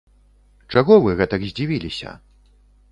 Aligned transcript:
Чаго 0.75 0.97
вы 1.05 1.13
гэтак 1.21 1.41
здзівіліся? 1.51 2.17